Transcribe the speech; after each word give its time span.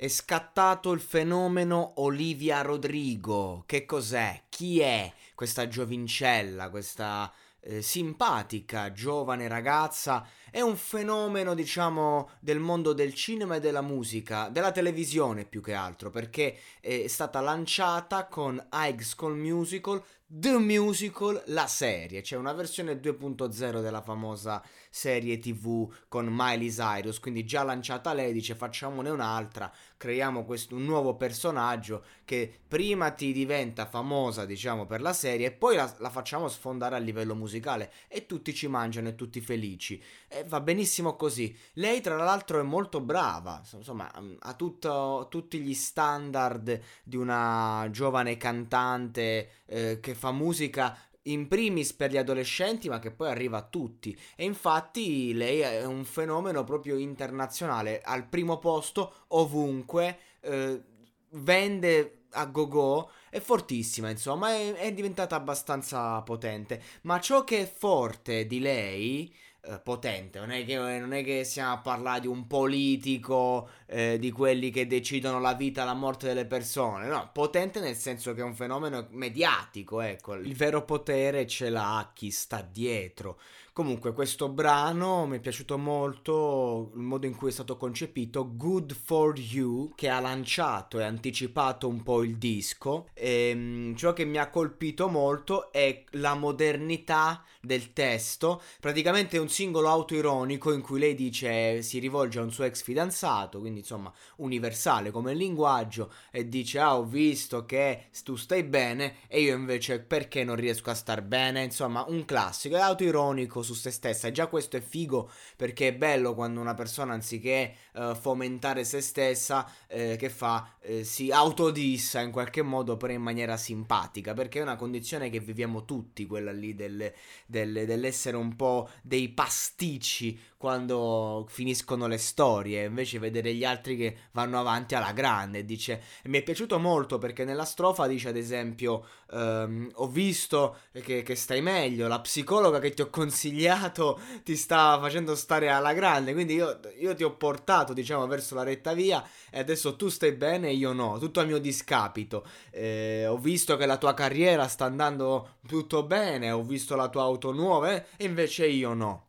È 0.00 0.06
scattato 0.06 0.92
il 0.92 1.00
fenomeno 1.00 1.94
Olivia 1.96 2.62
Rodrigo. 2.62 3.64
Che 3.66 3.84
cos'è? 3.84 4.44
Chi 4.48 4.78
è 4.78 5.12
questa 5.34 5.66
giovincella, 5.66 6.70
questa 6.70 7.32
eh, 7.58 7.82
simpatica 7.82 8.92
giovane 8.92 9.48
ragazza? 9.48 10.24
È 10.50 10.60
un 10.60 10.76
fenomeno, 10.76 11.54
diciamo, 11.54 12.30
del 12.40 12.58
mondo 12.58 12.92
del 12.92 13.12
cinema 13.12 13.56
e 13.56 13.60
della 13.60 13.82
musica, 13.82 14.48
della 14.48 14.72
televisione 14.72 15.44
più 15.44 15.60
che 15.60 15.74
altro, 15.74 16.10
perché 16.10 16.56
è 16.80 17.06
stata 17.06 17.40
lanciata 17.40 18.26
con 18.26 18.66
High 18.72 19.00
School 19.00 19.36
Musical 19.36 20.02
The 20.30 20.58
Musical, 20.58 21.42
la 21.46 21.66
serie, 21.66 22.20
c'è 22.20 22.36
una 22.36 22.52
versione 22.52 23.00
2.0 23.00 23.80
della 23.80 24.02
famosa 24.02 24.62
serie 24.90 25.38
tv 25.38 25.90
con 26.06 26.26
Miley 26.30 26.68
Cyrus, 26.68 27.18
quindi 27.18 27.46
già 27.46 27.62
lanciata 27.62 28.12
lei 28.12 28.34
dice 28.34 28.54
facciamone 28.54 29.08
un'altra, 29.08 29.72
creiamo 29.96 30.44
questo, 30.44 30.74
un 30.74 30.84
nuovo 30.84 31.16
personaggio 31.16 32.04
che 32.26 32.60
prima 32.68 33.10
ti 33.12 33.32
diventa 33.32 33.86
famosa 33.86 34.44
diciamo 34.44 34.84
per 34.84 35.00
la 35.00 35.14
serie 35.14 35.46
e 35.46 35.52
poi 35.52 35.76
la, 35.76 35.96
la 35.98 36.10
facciamo 36.10 36.46
sfondare 36.48 36.94
a 36.94 36.98
livello 36.98 37.34
musicale. 37.34 37.90
E 38.06 38.26
tutti 38.26 38.52
ci 38.52 38.66
mangiano 38.66 39.08
e 39.08 39.14
tutti 39.14 39.40
felici. 39.40 39.98
E 40.28 40.37
va 40.46 40.60
benissimo 40.60 41.16
così. 41.16 41.56
Lei 41.74 42.00
tra 42.00 42.16
l'altro 42.16 42.60
è 42.60 42.62
molto 42.62 43.00
brava, 43.00 43.62
insomma 43.72 44.10
ha 44.38 44.54
tutto, 44.54 45.26
tutti 45.30 45.60
gli 45.60 45.74
standard 45.74 46.80
di 47.02 47.16
una 47.16 47.88
giovane 47.90 48.36
cantante 48.36 49.50
eh, 49.66 49.98
che 50.00 50.14
fa 50.14 50.32
musica 50.32 50.96
in 51.22 51.46
primis 51.46 51.92
per 51.92 52.10
gli 52.10 52.16
adolescenti, 52.16 52.88
ma 52.88 52.98
che 52.98 53.10
poi 53.10 53.28
arriva 53.28 53.58
a 53.58 53.62
tutti. 53.62 54.18
E 54.34 54.44
infatti 54.44 55.32
lei 55.34 55.60
è 55.60 55.84
un 55.84 56.04
fenomeno 56.04 56.64
proprio 56.64 56.96
internazionale, 56.96 58.00
al 58.00 58.26
primo 58.26 58.58
posto 58.58 59.24
ovunque, 59.28 60.18
eh, 60.40 60.82
vende 61.30 62.24
a 62.32 62.46
go-go, 62.46 63.10
è 63.30 63.40
fortissima, 63.40 64.10
insomma, 64.10 64.50
è, 64.50 64.74
è 64.74 64.92
diventata 64.92 65.36
abbastanza 65.36 66.20
potente. 66.22 66.82
Ma 67.02 67.20
ciò 67.20 67.44
che 67.44 67.62
è 67.62 67.66
forte 67.70 68.46
di 68.46 68.60
lei 68.60 69.34
eh, 69.60 69.78
potente, 69.80 70.38
non 70.38 70.50
è, 70.50 70.64
che, 70.64 70.76
non 70.76 71.12
è, 71.12 71.24
che, 71.24 71.44
stiamo 71.44 71.72
a 71.72 71.78
parlare 71.78 72.20
di 72.20 72.26
un 72.26 72.46
politico, 72.46 73.68
eh, 73.86 74.18
di 74.18 74.30
quelli 74.30 74.70
che 74.70 74.86
decidono 74.86 75.40
la 75.40 75.54
vita 75.54 75.82
e 75.82 75.84
la 75.84 75.94
morte 75.94 76.26
delle 76.26 76.46
persone, 76.46 77.06
no, 77.06 77.30
potente 77.32 77.80
nel 77.80 77.96
senso 77.96 78.34
che 78.34 78.40
è 78.40 78.44
un 78.44 78.54
fenomeno 78.54 79.06
mediatico, 79.10 80.00
ecco, 80.00 80.34
il 80.34 80.54
vero 80.54 80.84
potere 80.84 81.46
ce 81.46 81.70
l'ha 81.70 82.10
chi 82.14 82.30
sta 82.30 82.60
dietro. 82.62 83.38
Comunque 83.78 84.12
questo 84.12 84.48
brano 84.48 85.24
mi 85.26 85.36
è 85.36 85.40
piaciuto 85.40 85.78
molto 85.78 86.90
il 86.96 87.00
modo 87.00 87.26
in 87.26 87.36
cui 87.36 87.50
è 87.50 87.52
stato 87.52 87.76
concepito, 87.76 88.56
Good 88.56 88.92
for 88.92 89.38
You, 89.38 89.92
che 89.94 90.08
ha 90.08 90.18
lanciato 90.18 90.98
e 90.98 91.04
anticipato 91.04 91.86
un 91.86 92.02
po' 92.02 92.24
il 92.24 92.38
disco. 92.38 93.06
E, 93.14 93.50
ehm, 93.50 93.94
ciò 93.94 94.14
che 94.14 94.24
mi 94.24 94.38
ha 94.38 94.50
colpito 94.50 95.06
molto 95.06 95.70
è 95.70 96.02
la 96.14 96.34
modernità 96.34 97.44
del 97.60 97.92
testo. 97.92 98.60
Praticamente 98.80 99.36
è 99.36 99.40
un 99.48 99.54
singolo 99.54 99.88
autoironico 99.88 100.72
in 100.74 100.82
cui 100.82 101.00
lei 101.00 101.14
dice 101.14 101.80
si 101.80 101.98
rivolge 101.98 102.38
a 102.38 102.42
un 102.42 102.52
suo 102.52 102.64
ex 102.64 102.82
fidanzato, 102.82 103.60
quindi 103.60 103.78
insomma 103.78 104.12
universale 104.36 105.10
come 105.10 105.32
linguaggio, 105.32 106.12
e 106.30 106.48
dice 106.48 106.78
ah 106.78 106.98
ho 106.98 107.04
visto 107.04 107.64
che 107.64 108.08
tu 108.22 108.36
stai 108.36 108.62
bene 108.62 109.16
e 109.26 109.40
io 109.40 109.56
invece 109.56 110.00
perché 110.00 110.44
non 110.44 110.56
riesco 110.56 110.90
a 110.90 110.94
star 110.94 111.22
bene? 111.22 111.64
Insomma 111.64 112.04
un 112.08 112.26
classico, 112.26 112.76
è 112.76 112.80
autoironico 112.80 113.62
su 113.62 113.72
se 113.72 113.90
stessa. 113.90 114.28
E 114.28 114.32
già 114.32 114.48
questo 114.48 114.76
è 114.76 114.80
figo 114.80 115.30
perché 115.56 115.88
è 115.88 115.94
bello 115.94 116.34
quando 116.34 116.60
una 116.60 116.74
persona 116.74 117.14
anziché 117.14 117.74
uh, 117.94 118.14
fomentare 118.14 118.84
se 118.84 119.00
stessa, 119.00 119.70
eh, 119.86 120.16
che 120.18 120.28
fa, 120.28 120.74
eh, 120.80 121.04
si 121.04 121.30
autodissa 121.30 122.20
in 122.20 122.30
qualche 122.30 122.60
modo, 122.60 122.98
però 122.98 123.14
in 123.14 123.22
maniera 123.22 123.56
simpatica. 123.56 124.34
Perché 124.34 124.58
è 124.58 124.62
una 124.62 124.76
condizione 124.76 125.30
che 125.30 125.40
viviamo 125.40 125.86
tutti, 125.86 126.26
quella 126.26 126.52
lì 126.52 126.74
del, 126.74 127.10
del, 127.46 127.86
dell'essere 127.86 128.36
un 128.36 128.54
po' 128.56 128.90
dei 129.02 129.28
pasticci 129.38 130.36
quando 130.56 131.46
finiscono 131.48 132.08
le 132.08 132.18
storie. 132.18 132.86
Invece 132.86 133.20
vedere 133.20 133.54
gli 133.54 133.64
altri 133.64 133.96
che 133.96 134.16
vanno 134.32 134.58
avanti 134.58 134.96
alla 134.96 135.12
grande. 135.12 135.64
Dice, 135.64 136.02
mi 136.24 136.38
è 136.38 136.42
piaciuto 136.42 136.80
molto 136.80 137.18
perché 137.18 137.44
nella 137.44 137.64
strofa 137.64 138.08
dice 138.08 138.30
ad 138.30 138.36
esempio, 138.36 139.06
ehm, 139.30 139.92
ho 139.94 140.08
visto 140.08 140.78
che, 140.90 141.22
che 141.22 141.36
stai 141.36 141.62
meglio, 141.62 142.08
la 142.08 142.20
psicologa 142.20 142.80
che 142.80 142.90
ti 142.90 143.02
ho 143.02 143.10
consigliato 143.10 144.18
ti 144.42 144.56
sta 144.56 144.98
facendo 145.00 145.36
stare 145.36 145.68
alla 145.68 145.92
grande. 145.92 146.32
Quindi 146.32 146.54
io, 146.54 146.80
io, 146.98 147.14
ti 147.14 147.22
ho 147.22 147.36
portato, 147.36 147.92
diciamo, 147.92 148.26
verso 148.26 148.56
la 148.56 148.64
retta 148.64 148.92
via 148.92 149.24
e 149.50 149.60
adesso 149.60 149.94
tu 149.94 150.08
stai 150.08 150.32
bene 150.32 150.70
e 150.70 150.72
io 150.72 150.92
no. 150.92 151.16
Tutto 151.18 151.38
a 151.38 151.44
mio 151.44 151.58
discapito. 151.58 152.44
Eh, 152.72 153.24
ho 153.24 153.38
visto 153.38 153.76
che 153.76 153.86
la 153.86 153.98
tua 153.98 154.14
carriera 154.14 154.66
sta 154.66 154.84
andando 154.84 155.58
tutto 155.64 156.02
bene, 156.02 156.50
ho 156.50 156.62
visto 156.64 156.96
la 156.96 157.08
tua 157.08 157.22
auto 157.22 157.52
nuova 157.52 157.94
eh, 157.94 158.06
e 158.16 158.24
invece 158.24 158.66
io 158.66 158.94
no. 158.94 159.26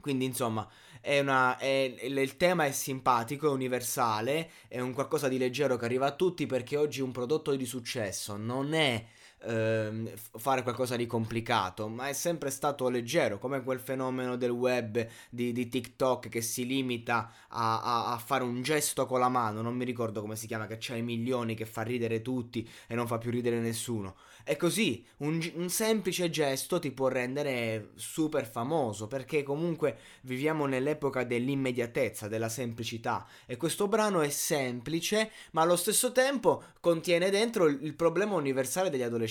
Quindi 0.00 0.24
insomma, 0.24 0.68
è 1.00 1.20
una, 1.20 1.56
è, 1.58 1.94
il 2.02 2.36
tema 2.36 2.66
è 2.66 2.72
simpatico, 2.72 3.48
è 3.48 3.50
universale, 3.50 4.50
è 4.68 4.80
un 4.80 4.92
qualcosa 4.92 5.28
di 5.28 5.38
leggero 5.38 5.76
che 5.76 5.84
arriva 5.84 6.06
a 6.06 6.14
tutti 6.14 6.46
perché 6.46 6.76
oggi 6.76 7.00
un 7.00 7.12
prodotto 7.12 7.54
di 7.54 7.66
successo 7.66 8.36
non 8.36 8.74
è 8.74 9.04
ehm, 9.44 10.10
fare 10.16 10.62
qualcosa 10.62 10.96
di 10.96 11.06
complicato, 11.06 11.88
ma 11.88 12.08
è 12.08 12.12
sempre 12.12 12.50
stato 12.50 12.88
leggero, 12.88 13.38
come 13.38 13.62
quel 13.62 13.80
fenomeno 13.80 14.36
del 14.36 14.50
web 14.50 15.06
di, 15.30 15.52
di 15.52 15.68
TikTok 15.68 16.28
che 16.28 16.40
si 16.40 16.66
limita 16.66 17.32
a, 17.48 17.82
a, 17.82 18.12
a, 18.12 18.18
fare 18.18 18.44
un 18.44 18.62
gesto 18.62 19.06
con 19.06 19.20
la 19.20 19.28
mano, 19.28 19.62
non 19.62 19.76
mi 19.76 19.84
ricordo 19.84 20.20
come 20.20 20.36
si 20.36 20.46
chiama, 20.46 20.66
che 20.66 20.76
c'ha 20.78 20.96
i 20.96 21.02
milioni, 21.02 21.54
che 21.54 21.66
fa 21.66 21.82
ridere 21.82 22.22
tutti 22.22 22.68
e 22.86 22.94
non 22.94 23.06
fa 23.06 23.18
più 23.18 23.30
ridere 23.30 23.58
nessuno. 23.58 24.16
È 24.44 24.56
così, 24.56 25.04
un, 25.18 25.38
un, 25.56 25.68
semplice 25.68 26.30
gesto 26.30 26.78
ti 26.78 26.90
può 26.90 27.08
rendere 27.08 27.90
super 27.96 28.46
famoso, 28.46 29.06
perché 29.06 29.42
comunque 29.42 29.98
viviamo 30.22 30.64
nell'epoca 30.64 31.24
dell'immediatezza, 31.24 32.28
della 32.28 32.48
semplicità, 32.48 33.26
e 33.44 33.56
questo 33.58 33.88
brano 33.88 34.22
è 34.22 34.30
semplice, 34.30 35.30
ma 35.52 35.62
allo 35.62 35.76
stesso 35.76 36.12
tempo 36.12 36.62
contiene 36.80 37.28
dentro 37.28 37.66
il, 37.66 37.78
il 37.82 37.94
problema 37.94 38.36
universale 38.36 38.88
degli 38.88 39.02
adolescenti, 39.02 39.27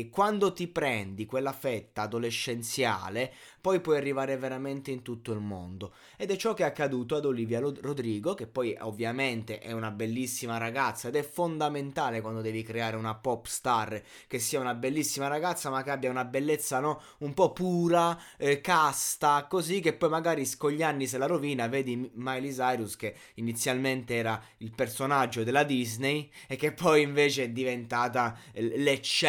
e 0.00 0.10
quando 0.10 0.52
ti 0.52 0.66
prendi 0.66 1.24
quella 1.24 1.52
fetta 1.52 2.02
adolescenziale, 2.02 3.32
poi 3.66 3.80
puoi 3.80 3.96
arrivare 3.96 4.36
veramente 4.36 4.92
in 4.92 5.02
tutto 5.02 5.32
il 5.32 5.40
mondo. 5.40 5.92
Ed 6.16 6.30
è 6.30 6.36
ciò 6.36 6.54
che 6.54 6.62
è 6.62 6.66
accaduto 6.66 7.16
ad 7.16 7.24
Olivia 7.24 7.58
Rodrigo, 7.58 8.34
che 8.34 8.46
poi 8.46 8.76
ovviamente 8.80 9.58
è 9.58 9.72
una 9.72 9.90
bellissima 9.90 10.56
ragazza 10.56 11.08
ed 11.08 11.16
è 11.16 11.24
fondamentale 11.24 12.20
quando 12.20 12.42
devi 12.42 12.62
creare 12.62 12.96
una 12.96 13.16
pop 13.16 13.46
star 13.46 14.00
che 14.28 14.38
sia 14.38 14.60
una 14.60 14.74
bellissima 14.74 15.26
ragazza 15.26 15.68
ma 15.68 15.82
che 15.82 15.90
abbia 15.90 16.10
una 16.10 16.24
bellezza 16.24 16.78
no? 16.78 17.00
un 17.18 17.34
po' 17.34 17.52
pura, 17.52 18.16
eh, 18.36 18.60
casta, 18.60 19.46
così 19.48 19.80
che 19.80 19.94
poi 19.94 20.10
magari 20.10 20.48
con 20.56 20.70
gli 20.70 20.84
anni 20.84 21.08
se 21.08 21.18
la 21.18 21.26
rovina, 21.26 21.66
vedi 21.66 22.08
Miley 22.14 22.52
Cyrus 22.52 22.94
che 22.94 23.16
inizialmente 23.34 24.14
era 24.14 24.40
il 24.58 24.72
personaggio 24.76 25.42
della 25.42 25.64
Disney 25.64 26.30
e 26.46 26.54
che 26.54 26.70
poi 26.70 27.02
invece 27.02 27.44
è 27.44 27.48
diventata 27.48 28.38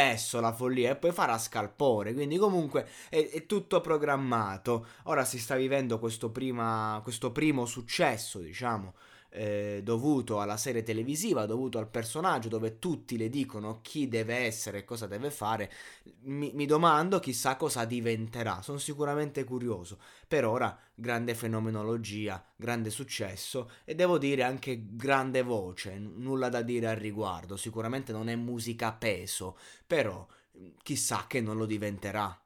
l'eccesso, 0.07 0.39
la 0.39 0.53
follia 0.53 0.91
e 0.91 0.95
poi 0.95 1.11
farà 1.11 1.37
scalpore, 1.37 2.13
quindi 2.13 2.37
comunque 2.37 2.87
è, 3.09 3.29
è 3.29 3.45
tutto 3.45 3.81
programmato. 3.81 4.87
Ora 5.03 5.25
si 5.25 5.37
sta 5.39 5.55
vivendo 5.55 5.99
questo, 5.99 6.29
prima, 6.31 6.99
questo 7.03 7.31
primo 7.31 7.65
successo, 7.65 8.39
diciamo, 8.39 8.93
eh, 9.29 9.81
dovuto 9.83 10.39
alla 10.39 10.57
serie 10.57 10.83
televisiva, 10.83 11.45
dovuto 11.45 11.77
al 11.77 11.89
personaggio, 11.89 12.49
dove 12.49 12.79
tutti 12.79 13.17
le 13.17 13.29
dicono 13.29 13.79
chi 13.81 14.07
deve 14.07 14.35
essere 14.35 14.79
e 14.79 14.85
cosa 14.85 15.07
deve 15.07 15.31
fare. 15.31 15.71
Mi, 16.21 16.51
mi 16.53 16.65
domando 16.65 17.19
chissà 17.19 17.55
cosa 17.55 17.85
diventerà. 17.85 18.61
Sono 18.61 18.77
sicuramente 18.77 19.43
curioso. 19.43 19.99
Per 20.27 20.45
ora, 20.45 20.77
grande 20.93 21.35
fenomenologia, 21.35 22.43
grande 22.55 22.89
successo 22.89 23.71
e 23.85 23.95
devo 23.95 24.17
dire 24.17 24.43
anche 24.43 24.83
grande 24.95 25.41
voce. 25.41 25.97
Nulla 25.97 26.49
da 26.49 26.61
dire 26.61 26.87
al 26.87 26.97
riguardo. 26.97 27.57
Sicuramente 27.57 28.11
non 28.11 28.29
è 28.29 28.35
musica 28.35 28.93
peso, 28.93 29.57
però 29.85 30.25
chissà 30.81 31.25
che 31.27 31.41
non 31.41 31.57
lo 31.57 31.65
diventerà. 31.65 32.39